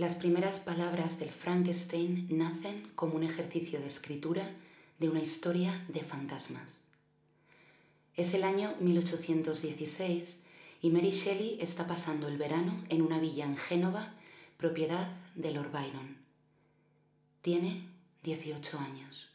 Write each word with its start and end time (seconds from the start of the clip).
Las 0.00 0.14
primeras 0.14 0.60
palabras 0.60 1.18
del 1.18 1.28
Frankenstein 1.28 2.26
nacen 2.30 2.90
como 2.94 3.16
un 3.16 3.22
ejercicio 3.22 3.80
de 3.80 3.86
escritura 3.86 4.50
de 4.98 5.10
una 5.10 5.20
historia 5.20 5.84
de 5.88 6.00
fantasmas. 6.00 6.80
Es 8.16 8.32
el 8.32 8.44
año 8.44 8.74
1816 8.80 10.40
y 10.80 10.88
Mary 10.88 11.10
Shelley 11.10 11.58
está 11.60 11.86
pasando 11.86 12.28
el 12.28 12.38
verano 12.38 12.82
en 12.88 13.02
una 13.02 13.18
villa 13.18 13.44
en 13.44 13.58
Génova, 13.58 14.14
propiedad 14.56 15.06
de 15.34 15.52
Lord 15.52 15.70
Byron. 15.70 16.16
Tiene 17.42 17.86
18 18.22 18.78
años. 18.78 19.28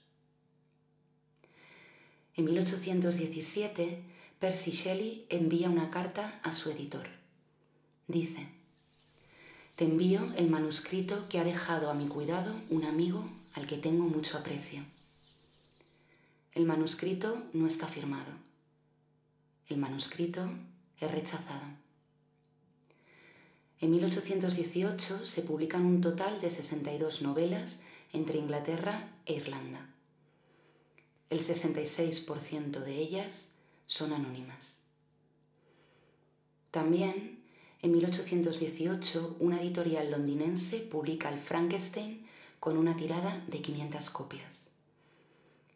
En 2.34 2.45
1817, 2.45 4.02
Percy 4.39 4.71
Shelley 4.71 5.27
envía 5.29 5.70
una 5.70 5.91
carta 5.91 6.39
a 6.41 6.54
su 6.54 6.71
editor. 6.71 7.05
Dice, 8.07 8.47
Te 9.76 9.84
envío 9.84 10.34
el 10.38 10.50
manuscrito 10.50 11.28
que 11.28 11.38
ha 11.38 11.44
dejado 11.44 11.89
a 11.89 11.93
mi 11.93 12.07
cuidado 12.07 12.56
un 12.70 12.86
amigo 12.86 13.29
al 13.54 13.68
que 13.68 13.78
tengo 13.78 14.06
mucho 14.06 14.38
aprecio. 14.38 14.83
El 16.54 16.66
manuscrito 16.66 17.43
no 17.52 17.68
está 17.68 17.86
firmado. 17.88 18.32
El 19.68 19.78
manuscrito 19.78 20.50
es 21.02 21.11
rechazado. 21.11 21.66
En 23.82 23.92
1818 23.92 25.25
se 25.25 25.42
publican 25.42 25.86
un 25.86 26.00
total 26.00 26.39
de 26.39 26.50
62 26.50 27.21
novelas 27.21 27.80
entre 28.14 28.38
Inglaterra 28.38 29.10
e 29.25 29.33
Irlanda. 29.33 29.89
El 31.30 31.42
66% 31.42 32.80
de 32.80 32.95
ellas 32.97 33.50
son 33.88 34.14
anónimas. 34.14 34.75
También, 36.72 37.44
en 37.86 37.92
1818, 37.92 39.38
una 39.39 39.62
editorial 39.62 40.09
londinense 40.09 40.80
publica 40.80 41.30
el 41.30 41.39
Frankenstein 41.39 42.25
con 42.59 42.78
una 42.78 42.98
tirada 42.98 43.44
de 43.45 43.61
500 43.61 44.09
copias. 44.09 44.72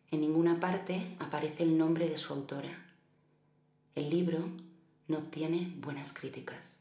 En 0.09 0.21
ninguna 0.21 0.59
parte 0.59 1.15
aparece 1.19 1.61
el 1.61 1.77
nombre 1.77 2.09
de 2.09 2.17
su 2.17 2.33
autora. 2.33 2.83
El 3.93 4.09
libro 4.09 4.39
no 5.07 5.19
obtiene 5.19 5.75
buenas 5.77 6.11
críticas. 6.11 6.73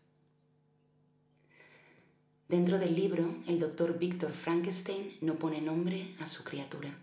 Dentro 2.48 2.78
del 2.78 2.94
libro, 2.94 3.36
el 3.46 3.60
doctor 3.60 3.98
Víctor 3.98 4.32
Frankenstein 4.32 5.18
no 5.20 5.34
pone 5.34 5.60
nombre 5.60 6.14
a 6.20 6.26
su 6.26 6.42
criatura. 6.42 6.96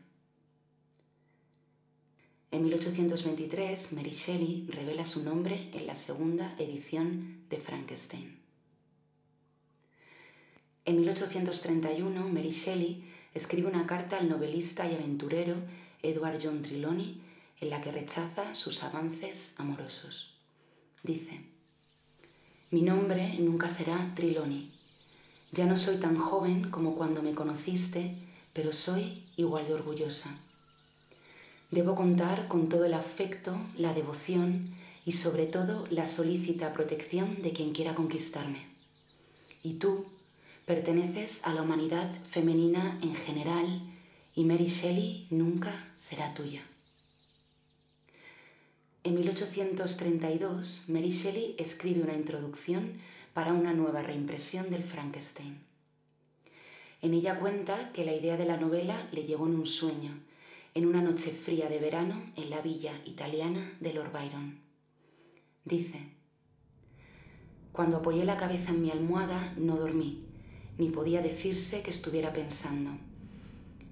En 2.56 2.64
1823, 2.64 3.92
Mary 3.92 4.12
Shelley 4.12 4.66
revela 4.70 5.06
su 5.06 5.26
nombre 5.26 5.70
en 5.74 5.86
la 5.86 5.94
segunda 5.94 6.56
edición 6.58 7.42
de 7.50 7.58
Frankenstein. 7.58 8.40
En 10.86 10.96
1831, 10.96 12.30
Mary 12.30 12.52
Shelley 12.52 13.04
escribe 13.34 13.68
una 13.68 13.86
carta 13.86 14.20
al 14.20 14.30
novelista 14.30 14.90
y 14.90 14.96
aventurero 14.96 15.56
Edward 16.02 16.40
John 16.42 16.62
Trelawney 16.62 17.22
en 17.60 17.70
la 17.70 17.82
que 17.82 17.92
rechaza 17.92 18.56
sus 18.56 18.84
avances 18.84 19.52
amorosos. 19.58 20.34
Dice, 21.04 21.42
mi 22.72 22.84
nombre 22.84 23.36
nunca 23.38 23.68
será 23.68 24.14
Triloni. 24.16 24.72
Ya 25.52 25.66
no 25.66 25.78
soy 25.78 25.98
tan 25.98 26.16
joven 26.16 26.72
como 26.72 26.96
cuando 26.96 27.22
me 27.22 27.36
conociste, 27.36 28.16
pero 28.54 28.72
soy 28.72 29.26
igual 29.36 29.68
de 29.68 29.74
orgullosa. 29.74 30.40
Debo 31.76 31.94
contar 31.94 32.48
con 32.48 32.70
todo 32.70 32.86
el 32.86 32.94
afecto, 32.94 33.60
la 33.76 33.94
devoción 33.94 34.70
y 35.06 35.12
sobre 35.12 35.46
todo 35.46 35.86
la 35.90 36.08
solícita 36.08 36.72
protección 36.72 37.42
de 37.42 37.52
quien 37.52 37.74
quiera 37.74 37.94
conquistarme. 37.94 38.66
Y 39.62 39.74
tú 39.74 40.04
perteneces 40.66 41.42
a 41.44 41.54
la 41.54 41.64
humanidad 41.64 42.10
femenina 42.30 42.98
en 43.02 43.14
general 43.14 43.82
y 44.34 44.46
Mary 44.46 44.68
Shelley 44.68 45.28
nunca 45.32 45.94
será 45.98 46.34
tuya. 46.34 46.62
En 49.04 49.16
1832, 49.16 50.86
Mary 50.88 51.12
Shelley 51.12 51.56
escribe 51.60 52.04
una 52.04 52.16
introducción 52.16 53.02
para 53.34 53.52
una 53.52 53.74
nueva 53.74 54.02
reimpresión 54.02 54.70
del 54.70 54.86
Frankenstein. 54.86 55.60
En 57.02 57.14
ella 57.14 57.38
cuenta 57.38 57.92
que 57.92 58.06
la 58.06 58.16
idea 58.16 58.38
de 58.38 58.46
la 58.46 58.56
novela 58.56 59.10
le 59.12 59.26
llegó 59.26 59.46
en 59.48 59.56
un 59.56 59.68
sueño, 59.68 60.18
en 60.76 60.86
una 60.86 61.02
noche 61.02 61.32
fría 61.32 61.70
de 61.70 61.80
verano 61.80 62.22
en 62.36 62.50
la 62.50 62.62
villa 62.62 62.92
italiana 63.06 63.78
de 63.80 63.94
Lord 63.94 64.12
Byron. 64.12 64.60
Dice, 65.64 66.02
Cuando 67.72 67.98
apoyé 67.98 68.26
la 68.26 68.38
cabeza 68.38 68.72
en 68.72 68.82
mi 68.82 68.92
almohada 68.92 69.54
no 69.56 69.78
dormí, 69.78 70.26
ni 70.78 70.90
podía 70.90 71.22
decirse 71.22 71.82
que 71.82 71.92
estuviera 71.92 72.34
pensando. 72.34 72.92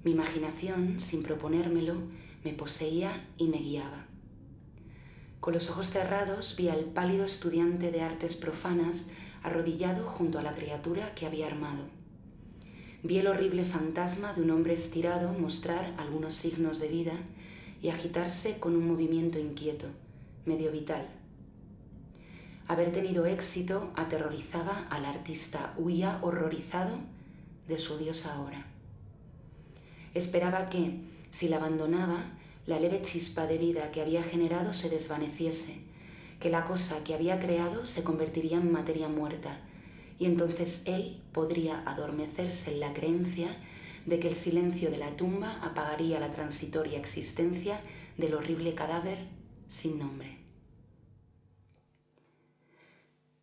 Mi 0.04 0.12
imaginación, 0.12 1.00
sin 1.00 1.24
proponérmelo, 1.24 1.96
me 2.44 2.52
poseía 2.52 3.30
y 3.38 3.48
me 3.48 3.60
guiaba. 3.60 4.06
Con 5.40 5.54
los 5.54 5.70
ojos 5.70 5.90
cerrados 5.90 6.58
vi 6.58 6.68
al 6.68 6.84
pálido 6.84 7.24
estudiante 7.24 7.92
de 7.92 8.02
artes 8.02 8.36
profanas 8.36 9.08
arrodillado 9.42 10.06
junto 10.06 10.38
a 10.38 10.44
la 10.44 10.54
criatura 10.54 11.16
que 11.16 11.28
había 11.28 11.48
armado. 11.48 12.03
Vi 13.06 13.18
el 13.18 13.28
horrible 13.28 13.66
fantasma 13.66 14.32
de 14.32 14.42
un 14.42 14.52
hombre 14.52 14.74
estirado 14.74 15.34
mostrar 15.34 15.94
algunos 15.98 16.36
signos 16.36 16.80
de 16.80 16.88
vida 16.88 17.12
y 17.82 17.90
agitarse 17.90 18.60
con 18.60 18.78
un 18.78 18.88
movimiento 18.88 19.38
inquieto, 19.40 19.88
medio 20.46 20.72
vital. 20.72 21.06
Haber 22.66 22.94
tenido 22.94 23.26
éxito 23.26 23.92
aterrorizaba 23.98 24.88
al 24.90 25.04
artista, 25.04 25.74
huía 25.78 26.20
horrorizado 26.22 26.96
de 27.68 27.78
su 27.78 27.96
odiosa 27.96 28.40
obra. 28.40 28.68
Esperaba 30.14 30.70
que, 30.70 31.02
si 31.30 31.50
la 31.50 31.58
abandonaba, 31.58 32.24
la 32.68 32.80
leve 32.80 33.02
chispa 33.02 33.48
de 33.48 33.58
vida 33.58 33.92
que 33.92 34.02
había 34.02 34.24
generado 34.24 34.74
se 34.74 34.90
desvaneciese, 34.90 35.82
que 36.40 36.50
la 36.50 36.64
cosa 36.64 37.04
que 37.04 37.14
había 37.14 37.42
creado 37.42 37.86
se 37.86 38.02
convertiría 38.02 38.60
en 38.60 38.72
materia 38.72 39.10
muerta, 39.10 39.60
y 40.24 40.26
entonces 40.26 40.84
él 40.86 41.20
podría 41.34 41.84
adormecerse 41.86 42.72
en 42.72 42.80
la 42.80 42.94
creencia 42.94 43.58
de 44.06 44.22
que 44.22 44.30
el 44.30 44.36
silencio 44.36 44.90
de 44.90 44.96
la 44.96 45.18
tumba 45.18 45.60
apagaría 45.62 46.18
la 46.22 46.32
transitoria 46.32 46.98
existencia 46.98 47.82
del 48.18 48.34
horrible 48.34 48.74
cadáver 48.74 49.18
sin 49.68 50.00
nombre. 50.00 50.38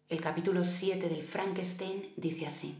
El 0.09 0.23
capítulo 0.23 0.65
7 0.65 1.07
del 1.11 1.23
Frankenstein 1.23 2.15
dice 2.17 2.47
así. 2.47 2.75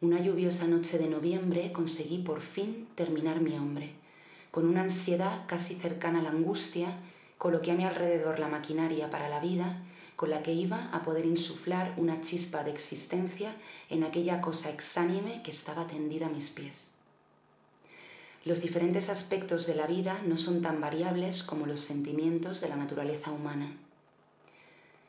Una 0.00 0.18
lluviosa 0.18 0.66
noche 0.66 0.96
de 0.96 1.10
noviembre 1.10 1.70
conseguí 1.70 2.22
por 2.22 2.40
fin 2.40 2.88
terminar 2.94 3.42
mi 3.42 3.58
hombre 3.58 3.90
con 4.50 4.66
una 4.66 4.80
ansiedad 4.80 5.44
casi 5.46 5.74
cercana 5.74 6.20
a 6.20 6.22
la 6.22 6.30
angustia, 6.30 6.96
coloqué 7.42 7.72
a 7.72 7.74
mi 7.74 7.84
alrededor 7.84 8.38
la 8.38 8.46
maquinaria 8.46 9.10
para 9.10 9.28
la 9.28 9.40
vida 9.40 9.82
con 10.14 10.30
la 10.30 10.44
que 10.44 10.52
iba 10.52 10.88
a 10.92 11.02
poder 11.02 11.26
insuflar 11.26 11.92
una 11.96 12.20
chispa 12.20 12.62
de 12.62 12.70
existencia 12.70 13.56
en 13.90 14.04
aquella 14.04 14.40
cosa 14.40 14.70
exánime 14.70 15.42
que 15.42 15.50
estaba 15.50 15.88
tendida 15.88 16.26
a 16.26 16.30
mis 16.30 16.50
pies. 16.50 16.92
Los 18.44 18.60
diferentes 18.60 19.08
aspectos 19.08 19.66
de 19.66 19.74
la 19.74 19.88
vida 19.88 20.20
no 20.24 20.38
son 20.38 20.62
tan 20.62 20.80
variables 20.80 21.42
como 21.42 21.66
los 21.66 21.80
sentimientos 21.80 22.60
de 22.60 22.68
la 22.68 22.76
naturaleza 22.76 23.32
humana. 23.32 23.72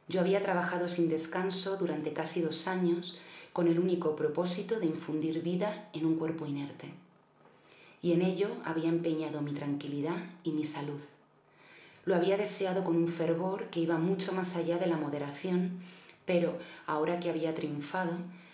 Yo 0.07 0.19
había 0.19 0.41
trabajado 0.41 0.89
sin 0.89 1.09
descanso 1.09 1.77
durante 1.77 2.13
casi 2.13 2.41
dos 2.41 2.67
años 2.67 3.15
con 3.53 3.67
el 3.67 3.77
único 3.77 4.15
propósito 4.15 4.79
de 4.79 4.88
infundir 4.88 5.44
vida 5.44 5.88
en 5.94 6.07
un 6.07 6.15
cuerpo 6.15 6.47
inerte 6.47 6.88
y 8.01 8.13
en 8.13 8.23
ello 8.23 8.50
había 8.65 8.89
empeñado 8.89 9.41
mi 9.41 9.53
tranquilidad 9.53 10.17
y 10.44 10.51
mi 10.51 10.65
salud. 10.65 11.12
Lo 12.06 12.16
había 12.16 12.38
deseado 12.38 12.84
con 12.84 12.96
un 12.96 13.08
fervor 13.08 13.68
que 13.69 13.80
iba 13.80 13.97
mucho 13.97 14.34
más 14.34 14.56
allá 14.56 14.78
de 14.78 14.88
la 14.88 14.97
moderación, 14.97 15.81
pero 16.25 16.58
ahora 16.86 17.19
que 17.19 17.30
había 17.30 17.56
triunfado, 17.56 18.12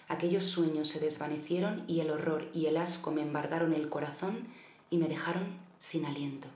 aquellos 0.08 0.46
sueños 0.46 0.90
se 0.90 1.00
desvanecieron 1.00 1.84
y 1.88 2.00
el 2.02 2.12
horror 2.12 2.47
y 2.53 2.68
el 2.68 2.78
asco 2.78 3.12
me 3.12 3.22
embargaron 3.22 3.73
el 3.73 3.90
corazón 3.90 4.47
y 4.90 4.97
me 4.97 5.08
dejaron 5.08 5.44
sin 5.79 6.06
aliento. 6.06 6.47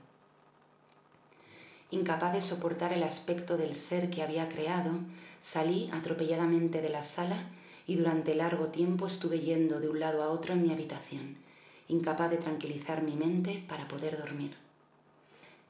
Incapaz 1.90 2.32
de 2.32 2.42
soportar 2.42 2.92
el 2.92 3.02
aspecto 3.02 3.56
del 3.56 3.74
ser 3.74 4.10
que 4.10 4.22
había 4.22 4.48
creado, 4.48 4.92
salí 5.40 5.90
atropelladamente 5.92 6.80
de 6.80 6.90
la 6.90 7.02
sala 7.02 7.42
y 7.86 7.96
durante 7.96 8.34
largo 8.34 8.68
tiempo 8.68 9.06
estuve 9.06 9.40
yendo 9.40 9.80
de 9.80 9.88
un 9.88 10.00
lado 10.00 10.22
a 10.22 10.28
otro 10.28 10.54
en 10.54 10.62
mi 10.62 10.72
habitación 10.72 11.44
incapaz 11.88 12.30
de 12.30 12.38
tranquilizar 12.38 13.02
mi 13.02 13.14
mente 13.14 13.62
para 13.68 13.86
poder 13.88 14.18
dormir. 14.18 14.63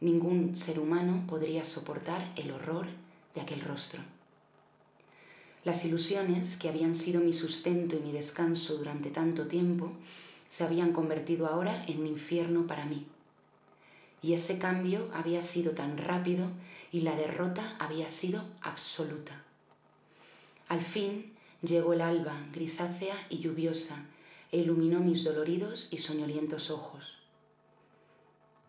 Ningún 0.04 0.54
ser 0.54 0.78
humano 0.78 1.24
podría 1.26 1.64
soportar 1.64 2.32
el 2.36 2.50
horror 2.50 2.86
de 3.34 3.40
aquel 3.40 3.60
rostro. 3.62 4.00
Las 5.64 5.84
ilusiones 5.86 6.58
que 6.58 6.68
habían 6.68 6.94
sido 6.94 7.20
mi 7.22 7.32
sustento 7.32 7.96
y 7.96 8.00
mi 8.00 8.12
descanso 8.12 8.76
durante 8.76 9.10
tanto 9.10 9.46
tiempo 9.46 9.92
se 10.50 10.64
habían 10.64 10.92
convertido 10.92 11.46
ahora 11.46 11.84
en 11.88 12.00
un 12.00 12.06
infierno 12.06 12.66
para 12.66 12.84
mí. 12.84 13.06
Y 14.22 14.34
ese 14.34 14.58
cambio 14.58 15.08
había 15.14 15.40
sido 15.40 15.72
tan 15.72 15.96
rápido 15.96 16.48
y 16.92 17.00
la 17.00 17.16
derrota 17.16 17.76
había 17.78 18.08
sido 18.08 18.44
absoluta. 18.60 19.42
Al 20.68 20.82
fin 20.82 21.34
Llegó 21.64 21.94
el 21.94 22.02
alba, 22.02 22.36
grisácea 22.52 23.16
y 23.30 23.38
lluviosa, 23.38 23.96
e 24.52 24.58
iluminó 24.58 25.00
mis 25.00 25.24
doloridos 25.24 25.88
y 25.90 25.96
soñolientos 25.96 26.70
ojos. 26.70 27.23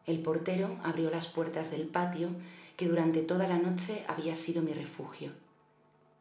El 0.06 0.20
portero 0.20 0.78
abrió 0.84 1.10
las 1.10 1.28
puertas 1.28 1.72
del 1.72 1.88
patio 1.88 2.30
que 2.78 2.88
durante 2.88 3.22
toda 3.22 3.48
la 3.48 3.58
noche 3.58 4.04
había 4.08 4.36
sido 4.36 4.62
mi 4.62 4.74
refugio 4.74 5.32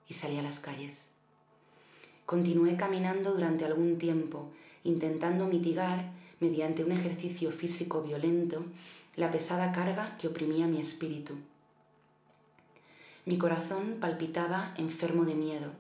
y 0.08 0.14
salí 0.14 0.38
a 0.38 0.42
las 0.42 0.60
calles. 0.60 1.06
Continué 2.26 2.76
caminando 2.76 3.32
durante 3.32 3.64
algún 3.64 3.98
tiempo, 3.98 4.50
intentando 4.82 5.46
mitigar, 5.46 6.12
mediante 6.40 6.84
un 6.84 6.92
ejercicio 6.92 7.52
físico 7.52 8.02
violento, 8.02 8.64
la 9.16 9.30
pesada 9.30 9.72
carga 9.72 10.16
que 10.18 10.28
oprimía 10.28 10.66
mi 10.66 10.80
espíritu. 10.80 11.34
Mi 13.26 13.38
corazón 13.38 13.98
palpitaba 14.00 14.74
enfermo 14.76 15.24
de 15.24 15.34
miedo 15.34 15.70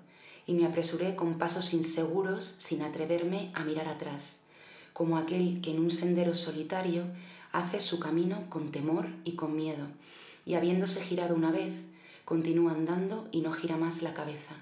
y 0.46 0.54
me 0.54 0.66
apresuré 0.66 1.16
con 1.16 1.38
pasos 1.38 1.72
inseguros 1.74 2.56
sin 2.58 2.82
atreverme 2.82 3.50
a 3.54 3.64
mirar 3.64 3.88
atrás, 3.88 4.36
como 4.92 5.18
aquel 5.18 5.60
que 5.60 5.72
en 5.72 5.80
un 5.80 5.90
sendero 5.90 6.34
solitario 6.34 7.04
hace 7.54 7.80
su 7.80 8.00
camino 8.00 8.50
con 8.50 8.72
temor 8.72 9.06
y 9.24 9.36
con 9.36 9.54
miedo, 9.54 9.86
y 10.44 10.54
habiéndose 10.54 11.00
girado 11.00 11.36
una 11.36 11.52
vez, 11.52 11.72
continúa 12.24 12.72
andando 12.72 13.28
y 13.30 13.42
no 13.42 13.52
gira 13.52 13.76
más 13.76 14.02
la 14.02 14.12
cabeza, 14.12 14.56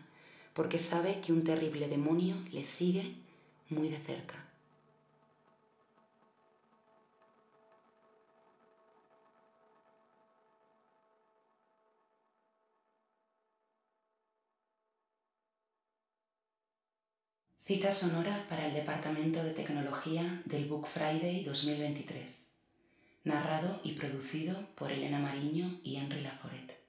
porque 0.53 0.79
sabe 0.79 1.23
que 1.23 1.33
un 1.33 1.43
terrible 1.43 1.89
demonio 1.89 2.37
le 2.53 2.65
sigue 2.65 3.15
muy 3.71 3.89
de 3.89 3.99
cerca. 3.99 4.45
Cita 17.65 17.91
sonora 17.91 18.45
para 18.51 18.67
el 18.67 18.75
Departamento 18.75 19.43
de 19.43 19.53
Tecnología 19.53 20.43
del 20.45 20.67
Book 20.67 20.87
Friday 20.89 21.43
2023 21.45 22.42
narrado 23.25 23.81
y 23.85 23.93
producido 23.93 24.75
por 24.75 24.91
Elena 24.91 25.21
Mariño 25.21 25.81
y 25.85 25.97
Henry 25.97 26.23
Laforet. 26.23 26.82